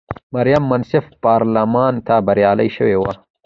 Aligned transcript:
مریم 0.33 0.63
منصف 0.71 1.05
پارلمان 1.25 1.93
ته 2.07 2.15
بریالی 2.25 2.69
شوې 2.75 2.97
وه. 3.01 3.13